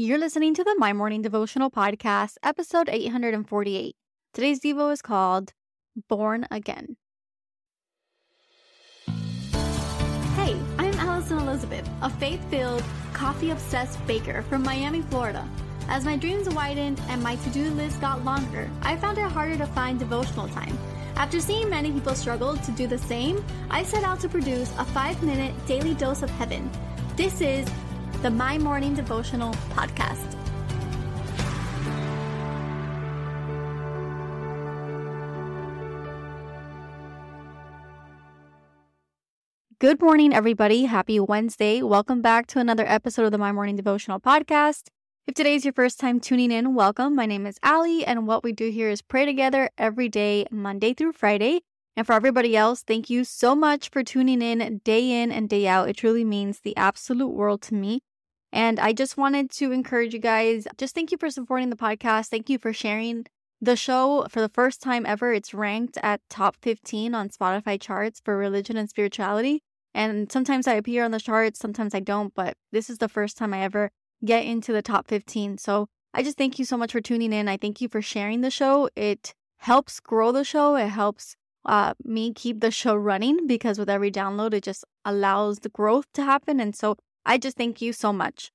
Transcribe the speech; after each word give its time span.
You're 0.00 0.18
listening 0.18 0.54
to 0.54 0.62
the 0.62 0.76
My 0.78 0.92
Morning 0.92 1.22
Devotional 1.22 1.72
Podcast, 1.72 2.36
episode 2.44 2.88
848. 2.88 3.96
Today's 4.32 4.60
Devo 4.60 4.92
is 4.92 5.02
called 5.02 5.54
Born 6.08 6.46
Again. 6.52 6.96
Hey, 10.36 10.56
I'm 10.78 10.94
Alison 11.00 11.38
Elizabeth, 11.38 11.90
a 12.00 12.08
faith 12.10 12.40
filled, 12.48 12.84
coffee 13.12 13.50
obsessed 13.50 13.98
baker 14.06 14.42
from 14.42 14.62
Miami, 14.62 15.02
Florida. 15.02 15.44
As 15.88 16.04
my 16.04 16.16
dreams 16.16 16.48
widened 16.48 17.00
and 17.08 17.20
my 17.20 17.34
to 17.34 17.50
do 17.50 17.68
list 17.70 18.00
got 18.00 18.24
longer, 18.24 18.70
I 18.82 18.94
found 18.94 19.18
it 19.18 19.28
harder 19.28 19.56
to 19.56 19.66
find 19.66 19.98
devotional 19.98 20.46
time. 20.46 20.78
After 21.16 21.40
seeing 21.40 21.68
many 21.68 21.90
people 21.90 22.14
struggle 22.14 22.56
to 22.56 22.70
do 22.70 22.86
the 22.86 22.98
same, 22.98 23.44
I 23.68 23.82
set 23.82 24.04
out 24.04 24.20
to 24.20 24.28
produce 24.28 24.72
a 24.78 24.84
five 24.84 25.20
minute 25.24 25.52
daily 25.66 25.94
dose 25.94 26.22
of 26.22 26.30
heaven. 26.30 26.70
This 27.16 27.40
is 27.40 27.68
the 28.22 28.30
My 28.30 28.58
Morning 28.58 28.94
Devotional 28.94 29.52
Podcast. 29.70 30.34
Good 39.78 40.02
morning, 40.02 40.34
everybody. 40.34 40.86
Happy 40.86 41.20
Wednesday. 41.20 41.80
Welcome 41.80 42.20
back 42.20 42.48
to 42.48 42.58
another 42.58 42.84
episode 42.88 43.24
of 43.24 43.30
the 43.30 43.38
My 43.38 43.52
Morning 43.52 43.76
Devotional 43.76 44.18
Podcast. 44.18 44.88
If 45.28 45.34
today 45.34 45.54
is 45.54 45.64
your 45.64 45.72
first 45.72 46.00
time 46.00 46.18
tuning 46.18 46.50
in, 46.50 46.74
welcome. 46.74 47.14
My 47.14 47.26
name 47.26 47.46
is 47.46 47.60
Allie, 47.62 48.04
and 48.04 48.26
what 48.26 48.42
we 48.42 48.50
do 48.50 48.68
here 48.70 48.90
is 48.90 49.00
pray 49.00 49.26
together 49.26 49.70
every 49.78 50.08
day, 50.08 50.44
Monday 50.50 50.92
through 50.92 51.12
Friday. 51.12 51.60
And 51.98 52.06
for 52.06 52.12
everybody 52.12 52.56
else, 52.56 52.84
thank 52.84 53.10
you 53.10 53.24
so 53.24 53.56
much 53.56 53.88
for 53.88 54.04
tuning 54.04 54.40
in 54.40 54.80
day 54.84 55.20
in 55.20 55.32
and 55.32 55.48
day 55.48 55.66
out. 55.66 55.88
It 55.88 55.96
truly 55.96 56.22
means 56.22 56.60
the 56.60 56.76
absolute 56.76 57.30
world 57.30 57.60
to 57.62 57.74
me. 57.74 58.02
And 58.52 58.78
I 58.78 58.92
just 58.92 59.16
wanted 59.16 59.50
to 59.54 59.72
encourage 59.72 60.14
you 60.14 60.20
guys 60.20 60.68
just 60.76 60.94
thank 60.94 61.10
you 61.10 61.18
for 61.18 61.28
supporting 61.28 61.70
the 61.70 61.76
podcast. 61.76 62.28
Thank 62.28 62.48
you 62.48 62.56
for 62.56 62.72
sharing 62.72 63.26
the 63.60 63.74
show. 63.74 64.28
For 64.30 64.40
the 64.40 64.48
first 64.48 64.80
time 64.80 65.06
ever, 65.06 65.32
it's 65.32 65.52
ranked 65.52 65.98
at 66.00 66.20
top 66.30 66.54
15 66.62 67.16
on 67.16 67.30
Spotify 67.30 67.80
charts 67.80 68.20
for 68.24 68.36
religion 68.36 68.76
and 68.76 68.88
spirituality. 68.88 69.64
And 69.92 70.30
sometimes 70.30 70.68
I 70.68 70.74
appear 70.74 71.04
on 71.04 71.10
the 71.10 71.18
charts, 71.18 71.58
sometimes 71.58 71.96
I 71.96 72.00
don't, 72.00 72.32
but 72.32 72.54
this 72.70 72.88
is 72.88 72.98
the 72.98 73.08
first 73.08 73.36
time 73.36 73.52
I 73.52 73.62
ever 73.62 73.90
get 74.24 74.44
into 74.44 74.72
the 74.72 74.82
top 74.82 75.08
15. 75.08 75.58
So 75.58 75.88
I 76.14 76.22
just 76.22 76.38
thank 76.38 76.60
you 76.60 76.64
so 76.64 76.76
much 76.76 76.92
for 76.92 77.00
tuning 77.00 77.32
in. 77.32 77.48
I 77.48 77.56
thank 77.56 77.80
you 77.80 77.88
for 77.88 78.00
sharing 78.00 78.42
the 78.42 78.52
show. 78.52 78.88
It 78.94 79.34
helps 79.56 79.98
grow 79.98 80.30
the 80.30 80.44
show. 80.44 80.76
It 80.76 80.90
helps 80.90 81.34
uh, 81.64 81.94
me 82.04 82.32
keep 82.32 82.60
the 82.60 82.70
show 82.70 82.94
running 82.94 83.46
because 83.46 83.78
with 83.78 83.90
every 83.90 84.10
download, 84.10 84.54
it 84.54 84.64
just 84.64 84.84
allows 85.04 85.60
the 85.60 85.68
growth 85.68 86.06
to 86.14 86.22
happen. 86.22 86.60
And 86.60 86.74
so 86.74 86.96
I 87.24 87.38
just 87.38 87.56
thank 87.56 87.80
you 87.80 87.92
so 87.92 88.12
much. 88.12 88.50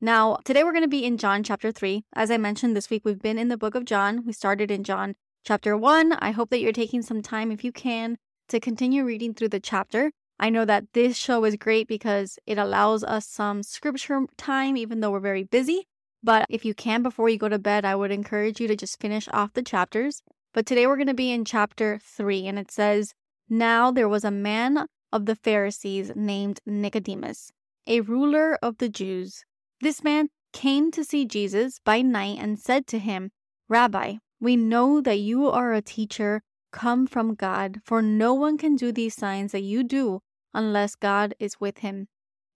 Now, 0.00 0.38
today 0.44 0.62
we're 0.62 0.72
going 0.72 0.84
to 0.84 0.88
be 0.88 1.04
in 1.04 1.18
John 1.18 1.42
chapter 1.42 1.72
3. 1.72 2.04
As 2.14 2.30
I 2.30 2.36
mentioned 2.36 2.76
this 2.76 2.90
week, 2.90 3.02
we've 3.04 3.20
been 3.20 3.38
in 3.38 3.48
the 3.48 3.56
book 3.56 3.74
of 3.74 3.84
John. 3.84 4.24
We 4.24 4.32
started 4.32 4.70
in 4.70 4.84
John 4.84 5.14
chapter 5.44 5.76
1. 5.76 6.12
I 6.12 6.30
hope 6.30 6.50
that 6.50 6.60
you're 6.60 6.72
taking 6.72 7.02
some 7.02 7.20
time, 7.20 7.50
if 7.50 7.64
you 7.64 7.72
can, 7.72 8.16
to 8.48 8.60
continue 8.60 9.04
reading 9.04 9.34
through 9.34 9.48
the 9.48 9.60
chapter. 9.60 10.12
I 10.38 10.50
know 10.50 10.64
that 10.64 10.92
this 10.92 11.16
show 11.16 11.44
is 11.44 11.56
great 11.56 11.88
because 11.88 12.38
it 12.46 12.58
allows 12.58 13.02
us 13.02 13.26
some 13.26 13.64
scripture 13.64 14.20
time, 14.36 14.76
even 14.76 15.00
though 15.00 15.10
we're 15.10 15.20
very 15.20 15.42
busy. 15.42 15.88
But 16.22 16.46
if 16.48 16.64
you 16.64 16.74
can, 16.74 17.02
before 17.02 17.28
you 17.28 17.38
go 17.38 17.48
to 17.48 17.58
bed, 17.58 17.84
I 17.84 17.96
would 17.96 18.10
encourage 18.12 18.60
you 18.60 18.68
to 18.68 18.76
just 18.76 19.00
finish 19.00 19.28
off 19.32 19.54
the 19.54 19.62
chapters. 19.62 20.22
But 20.58 20.66
today 20.66 20.88
we're 20.88 20.96
going 20.96 21.06
to 21.06 21.14
be 21.14 21.30
in 21.30 21.44
chapter 21.44 22.00
3, 22.02 22.48
and 22.48 22.58
it 22.58 22.72
says, 22.72 23.14
Now 23.48 23.92
there 23.92 24.08
was 24.08 24.24
a 24.24 24.32
man 24.32 24.88
of 25.12 25.26
the 25.26 25.36
Pharisees 25.36 26.10
named 26.16 26.58
Nicodemus 26.66 27.52
a 27.86 28.00
ruler 28.00 28.58
of 28.60 28.78
the 28.78 28.88
Jews. 28.88 29.44
This 29.80 30.02
man 30.02 30.30
came 30.52 30.90
to 30.90 31.04
see 31.04 31.26
Jesus 31.26 31.78
by 31.84 32.02
night 32.02 32.38
and 32.40 32.58
said 32.58 32.88
to 32.88 32.98
him, 32.98 33.30
Rabbi, 33.68 34.16
we 34.40 34.56
know 34.56 35.00
that 35.00 35.20
you 35.20 35.48
are 35.48 35.72
a 35.74 35.80
teacher 35.80 36.42
come 36.72 37.06
from 37.06 37.36
God, 37.36 37.80
for 37.84 38.02
no 38.02 38.34
one 38.34 38.58
can 38.58 38.74
do 38.74 38.90
these 38.90 39.14
signs 39.14 39.52
that 39.52 39.62
you 39.62 39.84
do 39.84 40.22
unless 40.52 40.96
God 40.96 41.34
is 41.38 41.60
with 41.60 41.78
him. 41.78 42.08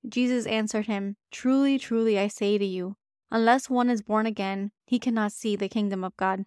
Jesus 0.08 0.44
answered 0.46 0.86
him, 0.86 1.14
Truly, 1.30 1.78
truly, 1.78 2.18
I 2.18 2.26
say 2.26 2.58
to 2.58 2.66
you, 2.66 2.96
unless 3.30 3.70
one 3.70 3.88
is 3.88 4.02
born 4.02 4.26
again, 4.26 4.72
he 4.88 4.98
cannot 4.98 5.30
see 5.30 5.54
the 5.54 5.68
kingdom 5.68 6.02
of 6.02 6.16
God. 6.16 6.46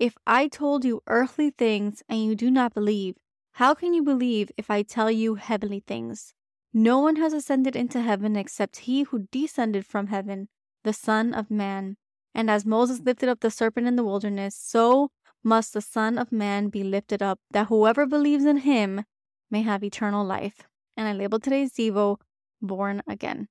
If 0.00 0.16
I 0.26 0.48
told 0.48 0.86
you 0.86 1.02
earthly 1.08 1.50
things 1.50 2.02
and 2.08 2.24
you 2.24 2.34
do 2.34 2.50
not 2.50 2.72
believe, 2.72 3.16
how 3.52 3.74
can 3.74 3.92
you 3.92 4.02
believe 4.02 4.50
if 4.56 4.70
I 4.70 4.80
tell 4.80 5.10
you 5.10 5.34
heavenly 5.34 5.84
things? 5.86 6.32
No 6.72 7.00
one 7.00 7.16
has 7.16 7.34
ascended 7.34 7.76
into 7.76 8.00
heaven 8.00 8.34
except 8.34 8.78
he 8.78 9.02
who 9.02 9.28
descended 9.30 9.84
from 9.84 10.06
heaven, 10.06 10.48
the 10.84 10.94
Son 10.94 11.34
of 11.34 11.50
Man. 11.50 11.98
And 12.34 12.50
as 12.50 12.64
Moses 12.64 13.00
lifted 13.00 13.28
up 13.28 13.40
the 13.40 13.50
serpent 13.50 13.86
in 13.86 13.96
the 13.96 14.02
wilderness, 14.02 14.56
so 14.56 15.10
must 15.44 15.74
the 15.74 15.82
Son 15.82 16.16
of 16.16 16.32
Man 16.32 16.70
be 16.70 16.82
lifted 16.82 17.22
up, 17.22 17.38
that 17.50 17.66
whoever 17.66 18.06
believes 18.06 18.46
in 18.46 18.58
him 18.58 19.04
may 19.50 19.60
have 19.60 19.84
eternal 19.84 20.24
life. 20.24 20.62
And 20.96 21.06
I 21.08 21.12
labeled 21.12 21.42
today's 21.42 21.72
Devo, 21.72 22.16
Born 22.62 23.02
Again. 23.06 23.48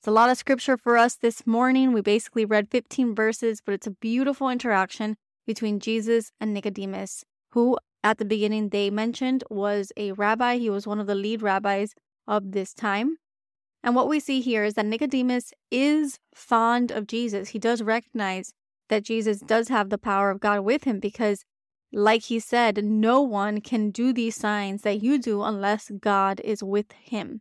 It's 0.00 0.08
a 0.08 0.10
lot 0.10 0.30
of 0.30 0.38
scripture 0.38 0.78
for 0.78 0.96
us 0.96 1.16
this 1.16 1.46
morning. 1.46 1.92
We 1.92 2.00
basically 2.00 2.46
read 2.46 2.70
15 2.70 3.14
verses, 3.14 3.60
but 3.62 3.74
it's 3.74 3.86
a 3.86 3.90
beautiful 3.90 4.48
interaction 4.48 5.18
between 5.46 5.80
Jesus 5.80 6.30
and 6.40 6.52
Nicodemus, 6.52 7.24
who 7.52 7.78
at 8.04 8.18
the 8.18 8.24
beginning 8.24 8.68
they 8.68 8.90
mentioned 8.90 9.44
was 9.50 9.92
a 9.96 10.12
rabbi. 10.12 10.56
He 10.58 10.70
was 10.70 10.86
one 10.86 11.00
of 11.00 11.06
the 11.06 11.14
lead 11.14 11.42
rabbis 11.42 11.94
of 12.26 12.52
this 12.52 12.74
time. 12.74 13.16
And 13.82 13.94
what 13.96 14.08
we 14.08 14.20
see 14.20 14.40
here 14.40 14.64
is 14.64 14.74
that 14.74 14.86
Nicodemus 14.86 15.52
is 15.70 16.18
fond 16.34 16.90
of 16.90 17.06
Jesus. 17.06 17.50
He 17.50 17.58
does 17.58 17.82
recognize 17.82 18.52
that 18.88 19.02
Jesus 19.04 19.40
does 19.40 19.68
have 19.68 19.90
the 19.90 19.98
power 19.98 20.30
of 20.30 20.40
God 20.40 20.60
with 20.60 20.84
him 20.84 21.00
because, 21.00 21.44
like 21.92 22.24
he 22.24 22.38
said, 22.38 22.84
no 22.84 23.20
one 23.20 23.60
can 23.60 23.90
do 23.90 24.12
these 24.12 24.36
signs 24.36 24.82
that 24.82 25.02
you 25.02 25.18
do 25.18 25.42
unless 25.42 25.90
God 26.00 26.40
is 26.44 26.62
with 26.62 26.92
him. 26.92 27.40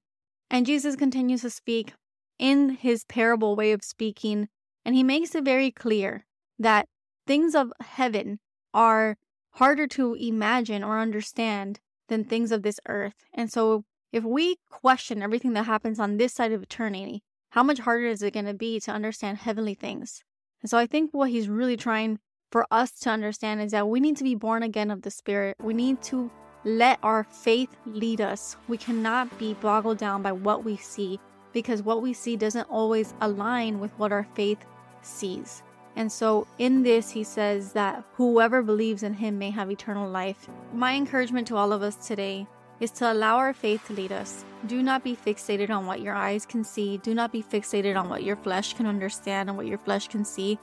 And 0.50 0.66
Jesus 0.66 0.96
continues 0.96 1.42
to 1.42 1.50
speak 1.50 1.94
in 2.40 2.70
his 2.70 3.06
parable 3.06 3.56
way 3.56 3.72
of 3.72 3.84
speaking, 3.84 4.50
and 4.84 4.96
he 4.96 5.04
makes 5.04 5.36
it 5.36 5.46
very 5.46 5.72
clear 5.72 6.26
that 6.58 6.88
things 7.32 7.56
of 7.56 7.72
heaven 7.80 8.40
are 8.74 9.16
harder 9.52 9.88
to 9.88 10.16
imagine 10.16 10.84
or 10.84 11.00
understand 11.00 11.80
than 12.10 12.26
things 12.26 12.52
of 12.52 12.62
this 12.62 12.78
earth. 12.90 13.24
And 13.34 13.50
so 13.50 13.86
if 14.12 14.26
we 14.26 14.58
question 14.70 15.24
everything 15.24 15.54
that 15.54 15.64
happens 15.64 15.98
on 15.98 16.18
this 16.18 16.34
side 16.34 16.52
of 16.52 16.62
eternity, 16.62 17.24
how 17.52 17.64
much 17.64 17.80
harder 17.80 18.08
is 18.08 18.22
it 18.22 18.34
going 18.34 18.48
to 18.48 18.54
be 18.54 18.82
to 18.82 18.92
understand 18.92 19.38
heavenly 19.38 19.76
things? 19.76 20.26
And 20.62 20.70
so 20.70 20.78
I 20.78 20.86
think 20.86 21.12
what 21.14 21.30
he's 21.30 21.48
really 21.48 21.78
trying 21.78 22.20
for 22.52 22.68
us 22.70 22.92
to 23.00 23.10
understand 23.10 23.62
is 23.62 23.72
that 23.72 23.88
we 23.88 24.02
need 24.02 24.18
to 24.18 24.26
be 24.26 24.36
born 24.36 24.62
again 24.62 24.92
of 24.92 25.04
the 25.04 25.10
Spirit. 25.10 25.56
We 25.62 25.74
need 25.74 26.02
to 26.12 26.30
let 26.66 27.00
our 27.02 27.24
faith 27.24 27.74
lead 27.86 28.20
us. 28.20 28.58
We 28.68 28.78
cannot 28.78 29.40
be 29.40 29.54
boggled 29.54 30.00
down 30.00 30.22
by 30.22 30.34
what 30.34 30.66
we 30.66 30.76
see 30.76 31.18
because 31.54 31.82
what 31.82 32.02
we 32.02 32.12
see 32.12 32.36
doesn't 32.36 32.70
always 32.70 33.14
align 33.22 33.80
with 33.80 33.92
what 33.98 34.12
our 34.12 34.28
faith 34.36 34.66
sees. 35.02 35.64
And 35.96 36.12
so 36.12 36.48
in 36.58 36.84
this, 36.84 37.12
he 37.12 37.24
says 37.24 37.74
that 37.74 38.04
whoever 38.14 38.62
believes 38.62 39.04
in 39.04 39.14
him 39.14 39.38
may 39.38 39.50
have 39.50 39.70
eternal 39.70 40.10
life. 40.10 40.48
My 40.74 40.96
encouragement 40.96 41.48
to 41.48 41.58
all 41.58 41.74
of 41.74 41.82
us 41.82 41.96
today 41.96 42.48
is 42.80 42.92
to 42.92 43.12
allow 43.12 43.38
our 43.38 43.54
faith 43.54 43.86
to 43.88 43.94
lead 43.94 44.12
us. 44.12 44.44
Do 44.68 44.82
not 44.82 45.04
be 45.04 45.16
fixated 45.16 45.70
on 45.70 45.86
what 45.86 46.02
your 46.02 46.16
eyes 46.16 46.46
can 46.46 46.64
see. 46.64 46.98
Do 46.98 47.14
not 47.14 47.32
be 47.32 47.44
fixated 47.44 47.96
on 47.96 48.10
what 48.10 48.24
your 48.24 48.36
flesh 48.36 48.74
can 48.74 48.88
understand 48.88 49.50
and 49.50 49.58
what 49.58 49.68
your 49.68 49.78
flesh 49.78 50.08
can 50.08 50.26
see. 50.26 50.58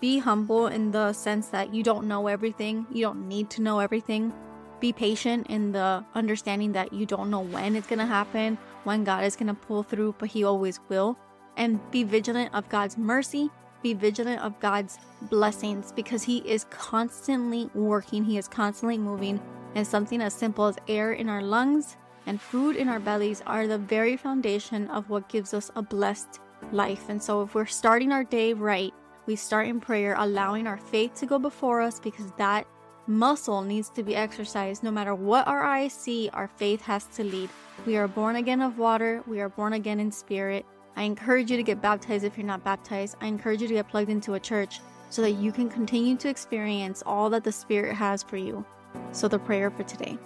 Be 0.00 0.18
humble 0.18 0.66
in 0.66 0.90
the 0.90 1.12
sense 1.12 1.48
that 1.48 1.74
you 1.74 1.82
don't 1.82 2.06
know 2.06 2.26
everything, 2.26 2.86
you 2.92 3.02
don't 3.02 3.26
need 3.26 3.50
to 3.50 3.62
know 3.62 3.80
everything. 3.80 4.32
Be 4.80 4.92
patient 4.92 5.46
in 5.48 5.72
the 5.72 6.04
understanding 6.14 6.72
that 6.72 6.92
you 6.92 7.06
don't 7.06 7.30
know 7.30 7.40
when 7.40 7.74
it's 7.74 7.86
going 7.86 8.00
to 8.00 8.06
happen, 8.06 8.58
when 8.82 9.02
God 9.02 9.24
is 9.24 9.34
going 9.34 9.46
to 9.46 9.54
pull 9.54 9.82
through, 9.82 10.14
but 10.18 10.28
He 10.28 10.44
always 10.44 10.78
will. 10.88 11.16
And 11.56 11.80
be 11.90 12.04
vigilant 12.04 12.52
of 12.52 12.68
God's 12.68 12.98
mercy, 12.98 13.50
be 13.84 13.94
vigilant 13.94 14.40
of 14.42 14.58
God's 14.58 14.98
blessings 15.30 15.92
because 15.92 16.24
He 16.24 16.38
is 16.38 16.64
constantly 16.70 17.70
working, 17.74 18.24
He 18.24 18.38
is 18.38 18.48
constantly 18.48 18.98
moving. 18.98 19.40
And 19.76 19.86
something 19.86 20.20
as 20.20 20.34
simple 20.34 20.66
as 20.66 20.76
air 20.88 21.12
in 21.12 21.28
our 21.28 21.42
lungs 21.42 21.96
and 22.26 22.40
food 22.40 22.74
in 22.74 22.88
our 22.88 23.00
bellies 23.00 23.42
are 23.46 23.66
the 23.66 23.78
very 23.78 24.16
foundation 24.16 24.88
of 24.88 25.10
what 25.10 25.28
gives 25.28 25.52
us 25.52 25.70
a 25.76 25.82
blessed 25.82 26.40
life. 26.72 27.08
And 27.08 27.22
so, 27.22 27.42
if 27.42 27.54
we're 27.54 27.66
starting 27.66 28.10
our 28.10 28.24
day 28.24 28.52
right, 28.52 28.94
we 29.26 29.36
start 29.36 29.68
in 29.68 29.80
prayer, 29.80 30.14
allowing 30.18 30.66
our 30.66 30.76
faith 30.76 31.14
to 31.16 31.26
go 31.26 31.38
before 31.38 31.80
us 31.80 32.00
because 32.00 32.30
that 32.38 32.66
muscle 33.06 33.62
needs 33.62 33.90
to 33.90 34.02
be 34.02 34.16
exercised. 34.16 34.82
No 34.82 34.90
matter 34.90 35.14
what 35.14 35.46
our 35.46 35.62
eyes 35.62 35.92
see, 35.92 36.30
our 36.32 36.48
faith 36.48 36.82
has 36.82 37.04
to 37.16 37.24
lead. 37.24 37.50
We 37.84 37.96
are 37.96 38.08
born 38.08 38.36
again 38.36 38.62
of 38.62 38.78
water, 38.78 39.22
we 39.26 39.40
are 39.40 39.48
born 39.48 39.72
again 39.72 40.00
in 40.00 40.10
spirit. 40.10 40.64
I 40.96 41.02
encourage 41.02 41.50
you 41.50 41.56
to 41.56 41.62
get 41.62 41.82
baptized 41.82 42.24
if 42.24 42.36
you're 42.36 42.46
not 42.46 42.64
baptized. 42.64 43.16
I 43.20 43.26
encourage 43.26 43.62
you 43.62 43.68
to 43.68 43.74
get 43.74 43.88
plugged 43.88 44.10
into 44.10 44.34
a 44.34 44.40
church 44.40 44.80
so 45.10 45.22
that 45.22 45.32
you 45.32 45.52
can 45.52 45.68
continue 45.68 46.16
to 46.16 46.28
experience 46.28 47.02
all 47.06 47.30
that 47.30 47.44
the 47.44 47.52
Spirit 47.52 47.94
has 47.94 48.22
for 48.22 48.36
you. 48.36 48.64
So, 49.12 49.28
the 49.28 49.38
prayer 49.38 49.70
for 49.70 49.82
today. 49.82 50.18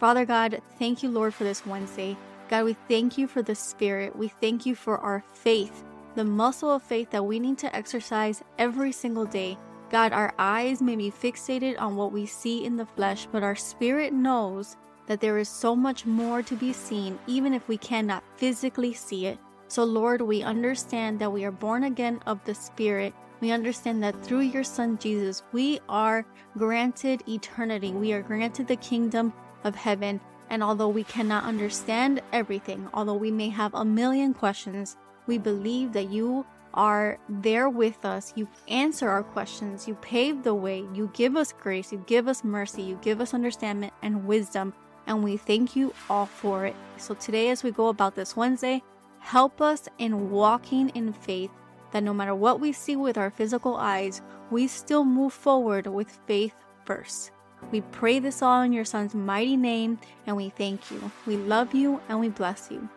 Father 0.00 0.24
God, 0.24 0.62
thank 0.78 1.02
you, 1.02 1.10
Lord, 1.10 1.34
for 1.34 1.44
this 1.44 1.66
Wednesday. 1.66 2.16
God, 2.48 2.64
we 2.64 2.76
thank 2.88 3.18
you 3.18 3.26
for 3.26 3.42
the 3.42 3.54
Spirit. 3.54 4.16
We 4.16 4.28
thank 4.28 4.64
you 4.64 4.74
for 4.74 4.98
our 4.98 5.22
faith, 5.34 5.84
the 6.14 6.24
muscle 6.24 6.70
of 6.70 6.82
faith 6.82 7.10
that 7.10 7.24
we 7.24 7.38
need 7.38 7.58
to 7.58 7.76
exercise 7.76 8.42
every 8.58 8.92
single 8.92 9.26
day. 9.26 9.58
God, 9.90 10.12
our 10.12 10.32
eyes 10.38 10.80
may 10.82 10.96
be 10.96 11.10
fixated 11.10 11.80
on 11.80 11.96
what 11.96 12.12
we 12.12 12.26
see 12.26 12.64
in 12.64 12.76
the 12.76 12.86
flesh, 12.86 13.26
but 13.30 13.42
our 13.42 13.56
spirit 13.56 14.12
knows 14.12 14.76
that 15.06 15.20
there 15.20 15.38
is 15.38 15.48
so 15.48 15.74
much 15.74 16.04
more 16.04 16.42
to 16.42 16.54
be 16.54 16.72
seen, 16.72 17.18
even 17.26 17.54
if 17.54 17.66
we 17.68 17.78
cannot 17.78 18.22
physically 18.36 18.92
see 18.92 19.26
it. 19.26 19.38
So, 19.68 19.84
Lord, 19.84 20.22
we 20.22 20.42
understand 20.42 21.18
that 21.18 21.30
we 21.30 21.44
are 21.44 21.52
born 21.52 21.84
again 21.84 22.20
of 22.26 22.42
the 22.44 22.54
Spirit. 22.54 23.12
We 23.40 23.50
understand 23.50 24.02
that 24.02 24.24
through 24.24 24.40
your 24.40 24.64
Son 24.64 24.98
Jesus, 24.98 25.42
we 25.52 25.78
are 25.88 26.26
granted 26.56 27.22
eternity. 27.28 27.92
We 27.92 28.12
are 28.12 28.22
granted 28.22 28.66
the 28.66 28.76
kingdom 28.76 29.32
of 29.64 29.74
heaven. 29.74 30.20
And 30.50 30.62
although 30.62 30.88
we 30.88 31.04
cannot 31.04 31.44
understand 31.44 32.22
everything, 32.32 32.88
although 32.94 33.14
we 33.14 33.30
may 33.30 33.50
have 33.50 33.74
a 33.74 33.84
million 33.84 34.32
questions, 34.32 34.96
we 35.26 35.36
believe 35.36 35.92
that 35.92 36.10
you 36.10 36.46
are 36.72 37.18
there 37.28 37.68
with 37.68 38.04
us. 38.04 38.32
You 38.36 38.48
answer 38.68 39.08
our 39.08 39.22
questions. 39.22 39.86
You 39.86 39.94
pave 39.96 40.42
the 40.42 40.54
way. 40.54 40.86
You 40.94 41.10
give 41.12 41.36
us 41.36 41.52
grace. 41.52 41.92
You 41.92 42.02
give 42.06 42.28
us 42.28 42.42
mercy. 42.42 42.82
You 42.82 42.98
give 43.02 43.20
us 43.20 43.34
understanding 43.34 43.90
and 44.02 44.26
wisdom. 44.26 44.72
And 45.06 45.22
we 45.22 45.36
thank 45.36 45.76
you 45.76 45.92
all 46.08 46.26
for 46.26 46.66
it. 46.66 46.76
So 46.96 47.14
today, 47.14 47.50
as 47.50 47.62
we 47.62 47.70
go 47.70 47.88
about 47.88 48.14
this 48.14 48.36
Wednesday, 48.36 48.82
help 49.20 49.60
us 49.60 49.88
in 49.98 50.30
walking 50.30 50.90
in 50.90 51.12
faith 51.12 51.50
that 51.92 52.02
no 52.02 52.12
matter 52.12 52.34
what 52.34 52.60
we 52.60 52.72
see 52.72 52.96
with 52.96 53.16
our 53.16 53.30
physical 53.30 53.76
eyes, 53.76 54.22
we 54.50 54.66
still 54.66 55.04
move 55.04 55.32
forward 55.32 55.86
with 55.86 56.18
faith 56.26 56.54
first. 56.84 57.30
We 57.70 57.80
pray 57.80 58.18
this 58.18 58.42
all 58.42 58.62
in 58.62 58.72
your 58.72 58.84
Son's 58.84 59.14
mighty 59.14 59.56
name, 59.56 59.98
and 60.26 60.36
we 60.36 60.50
thank 60.50 60.90
you. 60.90 61.10
We 61.26 61.36
love 61.36 61.74
you 61.74 62.00
and 62.08 62.20
we 62.20 62.28
bless 62.28 62.70
you. 62.70 62.88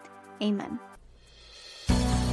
Amen. 0.41 0.79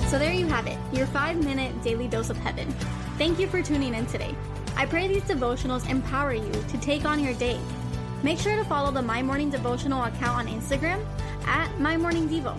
So 0.08 0.18
there 0.18 0.32
you 0.32 0.46
have 0.46 0.66
it, 0.66 0.78
your 0.92 1.06
five 1.08 1.42
minute 1.42 1.82
daily 1.82 2.08
dose 2.08 2.30
of 2.30 2.36
heaven. 2.38 2.70
Thank 3.18 3.38
you 3.38 3.46
for 3.46 3.62
tuning 3.62 3.94
in 3.94 4.06
today. 4.06 4.34
I 4.76 4.86
pray 4.86 5.08
these 5.08 5.22
devotionals 5.22 5.88
empower 5.90 6.32
you 6.32 6.52
to 6.52 6.78
take 6.78 7.04
on 7.04 7.22
your 7.22 7.34
day. 7.34 7.58
Make 8.22 8.38
sure 8.38 8.56
to 8.56 8.64
follow 8.64 8.90
the 8.90 9.02
My 9.02 9.22
Morning 9.22 9.50
Devotional 9.50 10.04
account 10.04 10.38
on 10.38 10.46
Instagram 10.46 11.04
at 11.46 11.78
My 11.78 11.96
Morning 11.96 12.28
Devo. 12.28 12.58